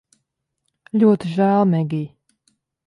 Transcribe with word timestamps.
Ļoti 1.03 1.31
žēl, 1.37 1.71
Megij 1.77 2.05